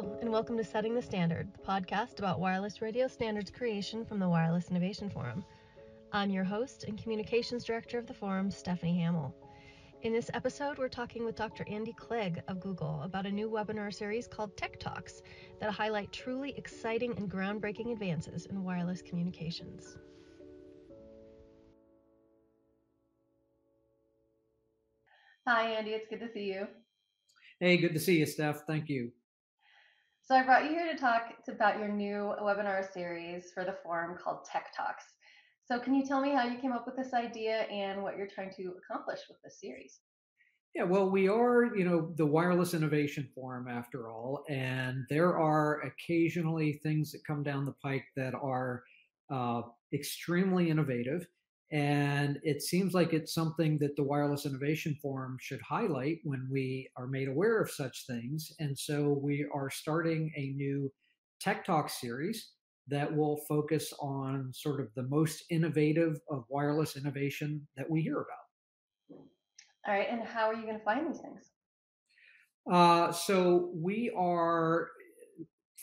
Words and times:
Hello, 0.00 0.18
and 0.22 0.32
welcome 0.32 0.56
to 0.56 0.64
Setting 0.64 0.94
the 0.94 1.02
Standard, 1.02 1.52
the 1.52 1.58
podcast 1.58 2.20
about 2.20 2.40
wireless 2.40 2.80
radio 2.80 3.06
standards 3.06 3.50
creation 3.50 4.02
from 4.02 4.18
the 4.18 4.26
Wireless 4.26 4.70
Innovation 4.70 5.10
Forum. 5.10 5.44
I'm 6.10 6.30
your 6.30 6.42
host 6.42 6.84
and 6.84 6.96
communications 6.96 7.64
director 7.64 7.98
of 7.98 8.06
the 8.06 8.14
forum, 8.14 8.50
Stephanie 8.50 8.98
Hamill. 8.98 9.34
In 10.00 10.14
this 10.14 10.30
episode, 10.32 10.78
we're 10.78 10.88
talking 10.88 11.22
with 11.22 11.36
Dr. 11.36 11.66
Andy 11.68 11.92
Clegg 11.92 12.42
of 12.48 12.60
Google 12.60 13.02
about 13.02 13.26
a 13.26 13.30
new 13.30 13.50
webinar 13.50 13.92
series 13.92 14.26
called 14.26 14.56
Tech 14.56 14.80
Talks 14.80 15.20
that 15.60 15.70
highlight 15.70 16.10
truly 16.12 16.54
exciting 16.56 17.14
and 17.18 17.30
groundbreaking 17.30 17.92
advances 17.92 18.46
in 18.46 18.64
wireless 18.64 19.02
communications. 19.02 19.98
Hi, 25.46 25.72
Andy. 25.72 25.90
It's 25.90 26.08
good 26.08 26.20
to 26.20 26.32
see 26.32 26.54
you. 26.54 26.68
Hey, 27.58 27.76
good 27.76 27.92
to 27.92 28.00
see 28.00 28.18
you, 28.18 28.24
Steph. 28.24 28.62
Thank 28.66 28.88
you. 28.88 29.12
So 30.30 30.36
I 30.36 30.44
brought 30.44 30.62
you 30.62 30.70
here 30.70 30.86
to 30.86 30.96
talk 30.96 31.32
about 31.48 31.80
your 31.80 31.88
new 31.88 32.32
webinar 32.40 32.88
series 32.92 33.50
for 33.52 33.64
the 33.64 33.74
forum 33.82 34.16
called 34.16 34.44
Tech 34.44 34.66
Talks. 34.76 35.02
So 35.64 35.80
can 35.80 35.92
you 35.92 36.06
tell 36.06 36.20
me 36.20 36.30
how 36.30 36.44
you 36.44 36.56
came 36.56 36.70
up 36.70 36.86
with 36.86 36.94
this 36.94 37.12
idea 37.12 37.62
and 37.62 38.00
what 38.00 38.16
you're 38.16 38.28
trying 38.28 38.52
to 38.52 38.74
accomplish 38.78 39.18
with 39.28 39.38
this 39.42 39.58
series? 39.60 39.98
Yeah, 40.72 40.84
well, 40.84 41.10
we 41.10 41.28
are, 41.28 41.74
you 41.74 41.82
know, 41.82 42.12
the 42.14 42.24
Wireless 42.24 42.74
Innovation 42.74 43.28
Forum 43.34 43.66
after 43.66 44.08
all, 44.08 44.44
and 44.48 45.04
there 45.10 45.36
are 45.36 45.80
occasionally 45.80 46.74
things 46.74 47.10
that 47.10 47.26
come 47.26 47.42
down 47.42 47.64
the 47.64 47.74
pike 47.82 48.06
that 48.14 48.34
are 48.36 48.84
uh, 49.32 49.62
extremely 49.92 50.70
innovative 50.70 51.26
and 51.72 52.40
it 52.42 52.62
seems 52.62 52.94
like 52.94 53.12
it's 53.12 53.32
something 53.32 53.78
that 53.78 53.94
the 53.94 54.02
Wireless 54.02 54.44
Innovation 54.44 54.96
Forum 55.00 55.36
should 55.40 55.60
highlight 55.62 56.18
when 56.24 56.48
we 56.50 56.90
are 56.96 57.06
made 57.06 57.28
aware 57.28 57.60
of 57.60 57.70
such 57.70 58.06
things. 58.06 58.52
And 58.58 58.76
so 58.76 59.20
we 59.22 59.46
are 59.54 59.70
starting 59.70 60.32
a 60.36 60.50
new 60.56 60.92
Tech 61.40 61.64
Talk 61.64 61.88
series 61.88 62.50
that 62.88 63.14
will 63.16 63.40
focus 63.48 63.92
on 64.00 64.50
sort 64.52 64.80
of 64.80 64.88
the 64.96 65.04
most 65.04 65.44
innovative 65.48 66.18
of 66.28 66.44
wireless 66.48 66.96
innovation 66.96 67.66
that 67.76 67.88
we 67.88 68.02
hear 68.02 68.16
about. 68.16 69.20
All 69.86 69.94
right. 69.94 70.08
And 70.10 70.22
how 70.22 70.46
are 70.46 70.54
you 70.54 70.62
going 70.62 70.78
to 70.78 70.84
find 70.84 71.06
these 71.06 71.20
things? 71.20 71.50
Uh, 72.70 73.12
so 73.12 73.70
we 73.74 74.12
are 74.16 74.88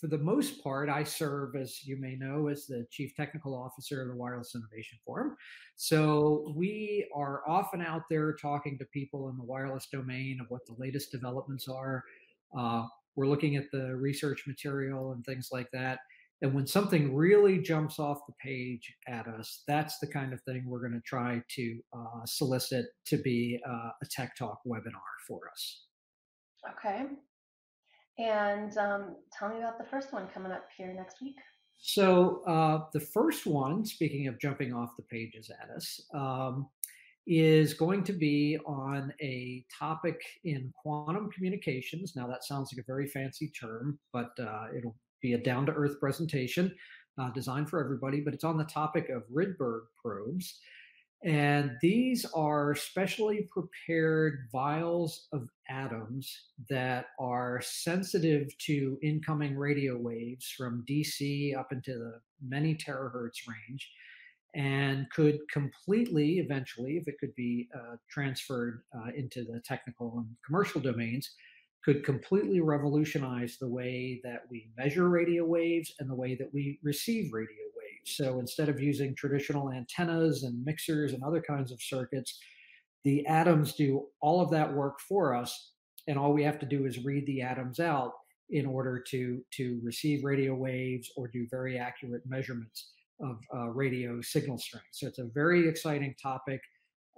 for 0.00 0.06
the 0.08 0.18
most 0.18 0.62
part, 0.62 0.88
I 0.88 1.04
serve, 1.04 1.56
as 1.56 1.84
you 1.86 1.96
may 1.96 2.16
know, 2.16 2.48
as 2.48 2.66
the 2.66 2.86
Chief 2.90 3.14
Technical 3.14 3.54
Officer 3.54 4.02
of 4.02 4.08
the 4.08 4.16
Wireless 4.16 4.54
Innovation 4.54 4.98
Forum. 5.04 5.36
So 5.76 6.52
we 6.56 7.08
are 7.14 7.42
often 7.48 7.80
out 7.80 8.02
there 8.10 8.32
talking 8.34 8.78
to 8.78 8.84
people 8.86 9.28
in 9.28 9.36
the 9.36 9.44
wireless 9.44 9.88
domain 9.90 10.38
of 10.40 10.46
what 10.50 10.66
the 10.66 10.74
latest 10.78 11.12
developments 11.12 11.68
are. 11.68 12.02
Uh, 12.56 12.86
we're 13.16 13.26
looking 13.26 13.56
at 13.56 13.70
the 13.72 13.94
research 13.96 14.44
material 14.46 15.12
and 15.12 15.24
things 15.24 15.48
like 15.52 15.70
that. 15.72 16.00
And 16.42 16.52
when 16.52 16.66
something 16.66 17.14
really 17.14 17.58
jumps 17.58 17.98
off 17.98 18.26
the 18.26 18.34
page 18.42 18.92
at 19.08 19.26
us, 19.26 19.62
that's 19.66 19.98
the 19.98 20.06
kind 20.06 20.32
of 20.32 20.42
thing 20.42 20.64
we're 20.66 20.80
going 20.80 20.92
to 20.92 21.00
try 21.00 21.42
to 21.50 21.80
uh, 21.92 22.26
solicit 22.26 22.86
to 23.06 23.16
be 23.16 23.60
uh, 23.66 23.90
a 24.02 24.06
Tech 24.10 24.36
Talk 24.36 24.58
webinar 24.66 25.00
for 25.26 25.40
us. 25.50 25.84
Okay. 26.78 27.06
And 28.18 28.76
um, 28.78 29.16
tell 29.32 29.48
me 29.48 29.58
about 29.58 29.78
the 29.78 29.84
first 29.84 30.12
one 30.12 30.28
coming 30.28 30.52
up 30.52 30.66
here 30.76 30.92
next 30.92 31.20
week. 31.20 31.36
So, 31.78 32.42
uh, 32.46 32.84
the 32.92 33.00
first 33.00 33.46
one, 33.46 33.84
speaking 33.84 34.28
of 34.28 34.38
jumping 34.38 34.72
off 34.72 34.96
the 34.96 35.02
pages 35.02 35.50
at 35.50 35.68
us, 35.70 36.00
um, 36.14 36.68
is 37.26 37.74
going 37.74 38.04
to 38.04 38.12
be 38.12 38.58
on 38.66 39.12
a 39.20 39.64
topic 39.76 40.20
in 40.44 40.72
quantum 40.80 41.30
communications. 41.30 42.14
Now, 42.14 42.26
that 42.28 42.44
sounds 42.44 42.72
like 42.72 42.82
a 42.82 42.86
very 42.86 43.06
fancy 43.08 43.48
term, 43.48 43.98
but 44.12 44.30
uh, 44.38 44.66
it'll 44.76 44.96
be 45.20 45.32
a 45.32 45.38
down 45.38 45.66
to 45.66 45.72
earth 45.72 45.98
presentation 45.98 46.74
uh, 47.18 47.30
designed 47.30 47.68
for 47.68 47.82
everybody. 47.82 48.20
But 48.20 48.34
it's 48.34 48.44
on 48.44 48.56
the 48.56 48.64
topic 48.64 49.08
of 49.08 49.22
Rydberg 49.34 49.82
probes. 50.00 50.60
And 51.24 51.72
these 51.80 52.26
are 52.34 52.74
specially 52.74 53.48
prepared 53.50 54.46
vials 54.52 55.26
of 55.32 55.48
atoms 55.70 56.30
that 56.68 57.06
are 57.18 57.62
sensitive 57.62 58.56
to 58.66 58.98
incoming 59.02 59.56
radio 59.56 59.96
waves 59.96 60.52
from 60.54 60.84
DC 60.86 61.56
up 61.56 61.72
into 61.72 61.94
the 61.94 62.20
many 62.46 62.74
terahertz 62.74 63.48
range 63.48 63.90
and 64.54 65.10
could 65.10 65.38
completely, 65.50 66.40
eventually, 66.40 66.98
if 66.98 67.08
it 67.08 67.18
could 67.18 67.34
be 67.34 67.68
uh, 67.74 67.96
transferred 68.10 68.82
uh, 68.94 69.10
into 69.16 69.44
the 69.44 69.60
technical 69.64 70.18
and 70.18 70.26
commercial 70.46 70.80
domains, 70.80 71.30
could 71.84 72.04
completely 72.04 72.60
revolutionize 72.60 73.56
the 73.58 73.68
way 73.68 74.20
that 74.24 74.42
we 74.50 74.70
measure 74.76 75.08
radio 75.08 75.44
waves 75.44 75.92
and 75.98 76.08
the 76.08 76.14
way 76.14 76.34
that 76.34 76.52
we 76.52 76.78
receive 76.82 77.32
radio 77.32 77.63
so 78.04 78.38
instead 78.38 78.68
of 78.68 78.80
using 78.80 79.14
traditional 79.14 79.70
antennas 79.70 80.42
and 80.42 80.64
mixers 80.64 81.12
and 81.12 81.22
other 81.22 81.40
kinds 81.40 81.72
of 81.72 81.82
circuits, 81.82 82.38
the 83.04 83.26
atoms 83.26 83.74
do 83.74 84.06
all 84.20 84.40
of 84.40 84.50
that 84.50 84.72
work 84.72 85.00
for 85.00 85.34
us. 85.34 85.72
And 86.06 86.18
all 86.18 86.32
we 86.32 86.42
have 86.44 86.58
to 86.60 86.66
do 86.66 86.86
is 86.86 87.04
read 87.04 87.26
the 87.26 87.42
atoms 87.42 87.80
out 87.80 88.12
in 88.50 88.66
order 88.66 88.98
to, 88.98 89.42
to 89.52 89.80
receive 89.82 90.24
radio 90.24 90.54
waves 90.54 91.10
or 91.16 91.28
do 91.28 91.46
very 91.50 91.78
accurate 91.78 92.22
measurements 92.26 92.92
of 93.20 93.38
uh, 93.54 93.68
radio 93.68 94.20
signal 94.20 94.58
strength. 94.58 94.86
So 94.92 95.06
it's 95.06 95.18
a 95.18 95.30
very 95.34 95.68
exciting 95.68 96.14
topic. 96.20 96.60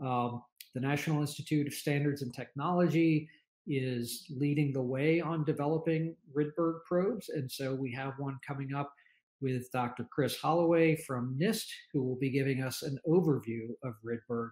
Um, 0.05 0.43
the 0.75 0.81
National 0.81 1.21
Institute 1.21 1.67
of 1.67 1.75
Standards 1.75 2.23
and 2.23 2.33
Technology 2.33 3.29
is 3.67 4.27
leading 4.31 4.73
the 4.73 4.83
way 4.83 5.21
on 5.21 5.45
developing 5.45 6.15
Rydberg 6.37 6.81
probes. 6.87 7.29
And 7.31 7.51
so 7.51 7.75
we 7.75 7.91
have 7.93 8.13
one 8.19 8.39
coming 8.47 8.75
up 8.75 8.93
with 9.41 9.71
Dr. 9.73 10.07
Chris 10.11 10.37
Holloway 10.37 10.97
from 11.07 11.37
NIST, 11.41 11.67
who 11.93 12.03
will 12.03 12.19
be 12.19 12.31
giving 12.31 12.63
us 12.63 12.83
an 12.83 12.99
overview 13.09 13.69
of 13.85 13.95
Rydberg 14.05 14.51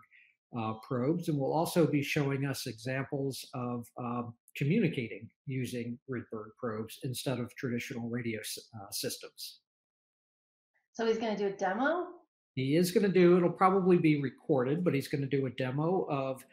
uh, 0.58 0.74
probes, 0.86 1.28
and 1.28 1.38
will 1.38 1.52
also 1.52 1.86
be 1.86 2.02
showing 2.02 2.44
us 2.44 2.66
examples 2.66 3.46
of 3.54 3.86
um, 3.98 4.34
communicating 4.56 5.28
using 5.46 5.98
Rydberg 6.08 6.50
probes 6.58 6.98
instead 7.02 7.40
of 7.40 7.54
traditional 7.56 8.08
radio 8.08 8.40
uh, 8.40 8.90
systems. 8.90 9.60
So 10.92 11.06
he's 11.06 11.18
going 11.18 11.36
to 11.36 11.48
do 11.48 11.54
a 11.54 11.56
demo? 11.56 12.06
He 12.54 12.76
is 12.76 12.92
going 12.92 13.02
to 13.02 13.12
do, 13.12 13.36
it'll 13.36 13.50
probably 13.50 13.96
be 13.96 14.22
recorded, 14.22 14.84
but 14.84 14.94
he's 14.94 15.08
going 15.08 15.28
to 15.28 15.36
do 15.36 15.46
a 15.46 15.50
demo 15.50 16.06
of 16.08 16.44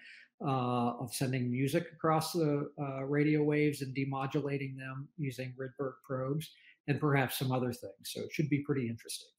uh, 0.45 0.97
of 0.99 1.13
sending 1.13 1.51
music 1.51 1.87
across 1.93 2.33
the 2.33 2.69
uh, 2.79 3.03
radio 3.03 3.43
waves 3.43 3.81
and 3.81 3.95
demodulating 3.95 4.77
them 4.77 5.07
using 5.17 5.53
Rydberg 5.59 5.93
probes 6.03 6.49
and 6.87 6.99
perhaps 6.99 7.37
some 7.37 7.51
other 7.51 7.71
things. 7.71 7.93
So 8.05 8.21
it 8.21 8.31
should 8.31 8.49
be 8.49 8.59
pretty 8.59 8.87
interesting. 8.87 9.29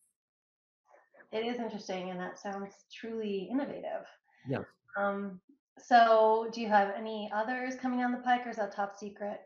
It 1.33 1.47
is 1.47 1.59
interesting, 1.59 2.11
and 2.11 2.21
that 2.21 2.39
sounds 2.39 2.75
truly 2.95 3.49
innovative. 3.51 4.07
Yeah. 4.49 4.59
Um, 4.99 5.41
so, 5.79 6.49
do 6.53 6.61
you 6.61 6.69
have 6.69 6.93
any 6.97 7.31
others 7.35 7.75
coming 7.75 7.99
down 7.99 8.13
the 8.13 8.19
pike, 8.19 8.47
or 8.47 8.51
is 8.51 8.57
that 8.57 8.75
top 8.75 8.95
secret? 8.99 9.41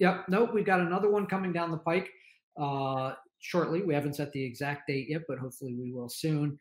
Yep. 0.00 0.24
Nope. 0.28 0.50
We've 0.52 0.66
got 0.66 0.80
another 0.80 1.08
one 1.10 1.26
coming 1.26 1.52
down 1.52 1.70
the 1.70 1.78
pike 1.78 2.10
uh, 2.60 3.12
shortly. 3.38 3.82
We 3.82 3.94
haven't 3.94 4.16
set 4.16 4.32
the 4.32 4.42
exact 4.42 4.88
date 4.88 5.06
yet, 5.08 5.22
but 5.28 5.38
hopefully 5.38 5.74
we 5.74 5.92
will 5.92 6.08
soon. 6.08 6.58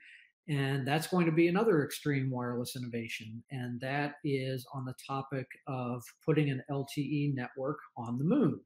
And 0.50 0.88
that's 0.88 1.08
going 1.08 1.26
to 1.26 1.32
be 1.32 1.48
another 1.48 1.84
extreme 1.84 2.30
wireless 2.30 2.76
innovation. 2.76 3.44
And 3.52 3.82
that 3.82 4.14
is 4.24 4.66
on 4.74 4.86
the 4.86 4.94
topic 5.06 5.46
of 5.68 6.04
putting 6.26 6.50
an 6.50 6.64
LTE 6.72 7.36
network 7.36 7.78
on 7.98 8.18
the 8.18 8.24
moon. 8.24 8.60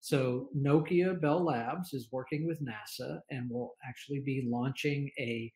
So 0.00 0.50
Nokia 0.56 1.20
Bell 1.20 1.42
Labs 1.42 1.94
is 1.94 2.08
working 2.12 2.46
with 2.46 2.62
NASA 2.62 3.20
and 3.30 3.50
will 3.50 3.74
actually 3.88 4.20
be 4.20 4.46
launching 4.46 5.10
a 5.18 5.50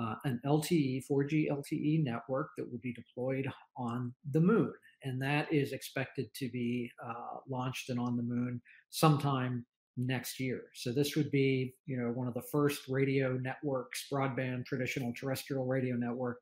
uh, 0.00 0.14
an 0.24 0.40
LTE 0.46 1.02
4G 1.10 1.50
LTE 1.50 2.02
network 2.02 2.50
that 2.56 2.70
will 2.70 2.78
be 2.82 2.94
deployed 2.94 3.46
on 3.76 4.14
the 4.30 4.40
moon, 4.40 4.72
and 5.02 5.20
that 5.20 5.52
is 5.52 5.72
expected 5.72 6.32
to 6.34 6.48
be 6.48 6.90
uh, 7.04 7.38
launched 7.48 7.90
and 7.90 8.00
on 8.00 8.16
the 8.16 8.22
moon 8.22 8.62
sometime 8.88 9.66
next 9.96 10.40
year. 10.40 10.62
So 10.74 10.92
this 10.92 11.16
would 11.16 11.30
be, 11.30 11.74
you 11.86 11.96
know, 11.96 12.10
one 12.10 12.28
of 12.28 12.34
the 12.34 12.42
first 12.42 12.88
radio 12.88 13.32
networks, 13.32 14.06
broadband 14.12 14.66
traditional 14.66 15.12
terrestrial 15.12 15.66
radio 15.66 15.96
network 15.96 16.38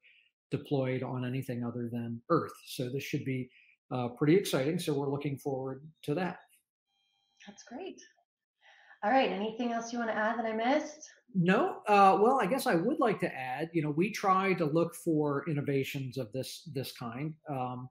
deployed 0.50 1.02
on 1.02 1.24
anything 1.24 1.64
other 1.64 1.88
than 1.90 2.20
Earth. 2.30 2.52
So 2.66 2.88
this 2.88 3.02
should 3.02 3.24
be 3.24 3.50
uh, 3.90 4.08
pretty 4.08 4.36
exciting. 4.36 4.78
So 4.78 4.94
we're 4.94 5.10
looking 5.10 5.38
forward 5.38 5.82
to 6.04 6.14
that. 6.14 6.38
That's 7.46 7.62
great. 7.64 8.00
All 9.04 9.10
right. 9.10 9.30
Anything 9.30 9.72
else 9.72 9.92
you 9.92 9.98
want 9.98 10.10
to 10.10 10.16
add 10.16 10.38
that 10.38 10.46
I 10.46 10.52
missed? 10.52 11.10
No. 11.34 11.82
Uh, 11.86 12.18
well, 12.20 12.40
I 12.40 12.46
guess 12.46 12.66
I 12.66 12.74
would 12.74 12.98
like 12.98 13.20
to 13.20 13.34
add. 13.34 13.70
You 13.72 13.82
know, 13.82 13.90
we 13.90 14.10
try 14.10 14.54
to 14.54 14.64
look 14.64 14.94
for 14.94 15.44
innovations 15.48 16.18
of 16.18 16.32
this 16.32 16.68
this 16.74 16.92
kind. 16.92 17.34
Um, 17.48 17.88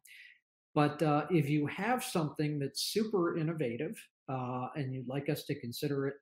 but 0.77 1.01
uh, 1.01 1.25
if 1.31 1.49
you 1.49 1.65
have 1.65 2.03
something 2.03 2.59
that's 2.59 2.93
super 2.93 3.35
innovative 3.35 3.95
uh, 4.29 4.67
and 4.75 4.93
you'd 4.93 5.07
like 5.07 5.27
us 5.27 5.43
to 5.45 5.59
consider 5.59 6.05
it 6.05 6.13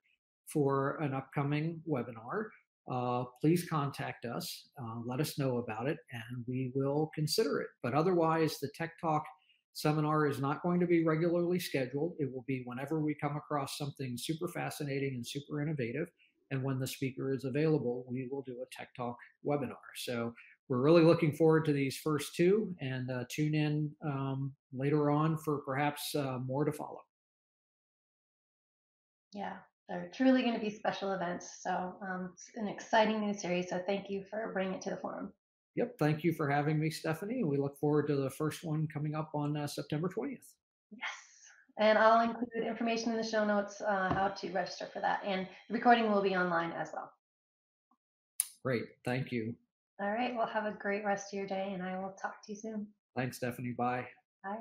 for 0.47 0.95
an 1.01 1.13
upcoming 1.13 1.81
webinar, 1.85 2.45
uh, 2.89 3.25
please 3.41 3.67
contact 3.69 4.23
us. 4.23 4.69
Uh, 4.81 5.01
let 5.05 5.19
us 5.19 5.37
know 5.37 5.57
about 5.57 5.89
it, 5.89 5.97
and 6.13 6.45
we 6.47 6.71
will 6.73 7.11
consider 7.13 7.59
it. 7.59 7.67
But 7.83 7.95
otherwise, 7.95 8.57
the 8.61 8.69
Tech 8.73 8.91
Talk 9.01 9.25
seminar 9.73 10.25
is 10.25 10.39
not 10.39 10.63
going 10.63 10.79
to 10.79 10.87
be 10.87 11.03
regularly 11.03 11.59
scheduled. 11.59 12.13
It 12.17 12.33
will 12.33 12.45
be 12.47 12.63
whenever 12.63 13.01
we 13.01 13.13
come 13.21 13.35
across 13.35 13.77
something 13.77 14.15
super 14.17 14.47
fascinating 14.47 15.15
and 15.15 15.27
super 15.27 15.61
innovative. 15.61 16.07
And 16.51 16.63
when 16.63 16.79
the 16.79 16.87
speaker 16.87 17.33
is 17.33 17.43
available, 17.43 18.05
we 18.07 18.29
will 18.31 18.43
do 18.43 18.61
a 18.61 18.73
Tech 18.73 18.95
Talk 18.95 19.17
webinar. 19.45 19.83
So 19.97 20.33
we're 20.67 20.81
really 20.81 21.03
looking 21.03 21.31
forward 21.31 21.65
to 21.65 21.73
these 21.73 21.97
first 21.97 22.35
two 22.35 22.73
and 22.81 23.11
uh, 23.11 23.23
tune 23.29 23.53
in 23.53 23.91
um, 24.03 24.53
later 24.73 25.11
on 25.11 25.37
for 25.37 25.59
perhaps 25.59 26.15
uh, 26.15 26.39
more 26.45 26.65
to 26.65 26.71
follow. 26.71 27.01
Yeah, 29.33 29.57
they're 29.87 30.09
truly 30.13 30.41
going 30.41 30.55
to 30.55 30.59
be 30.59 30.69
special 30.69 31.11
events. 31.13 31.59
So 31.61 31.95
um, 32.01 32.31
it's 32.33 32.49
an 32.55 32.67
exciting 32.67 33.19
new 33.19 33.33
series. 33.33 33.69
So 33.69 33.81
thank 33.85 34.09
you 34.09 34.23
for 34.29 34.51
bringing 34.53 34.75
it 34.75 34.81
to 34.83 34.89
the 34.89 34.97
forum. 34.97 35.31
Yep. 35.75 35.97
Thank 35.99 36.23
you 36.23 36.33
for 36.33 36.49
having 36.49 36.79
me, 36.79 36.89
Stephanie. 36.89 37.43
We 37.43 37.57
look 37.57 37.77
forward 37.77 38.07
to 38.07 38.15
the 38.15 38.29
first 38.29 38.63
one 38.63 38.87
coming 38.91 39.13
up 39.13 39.31
on 39.35 39.57
uh, 39.57 39.67
September 39.67 40.07
20th. 40.09 40.37
Yes. 40.91 41.09
And 41.77 41.97
I'll 41.97 42.21
include 42.21 42.65
information 42.65 43.11
in 43.11 43.17
the 43.17 43.23
show 43.23 43.43
notes 43.43 43.81
uh, 43.81 44.13
how 44.13 44.29
to 44.29 44.51
register 44.51 44.87
for 44.93 45.01
that. 45.01 45.21
And 45.25 45.45
the 45.67 45.73
recording 45.73 46.09
will 46.09 46.21
be 46.21 46.35
online 46.35 46.71
as 46.71 46.89
well. 46.93 47.11
Great. 48.63 48.85
Thank 49.03 49.33
you. 49.33 49.53
All 50.01 50.11
right. 50.11 50.35
Well, 50.35 50.47
have 50.47 50.65
a 50.65 50.71
great 50.71 51.05
rest 51.05 51.33
of 51.33 51.37
your 51.37 51.47
day, 51.47 51.71
and 51.73 51.81
I 51.81 51.97
will 51.97 52.15
talk 52.21 52.43
to 52.45 52.51
you 52.51 52.57
soon. 52.57 52.87
Thanks, 53.15 53.37
Stephanie. 53.37 53.73
Bye. 53.77 54.05
Bye. 54.43 54.57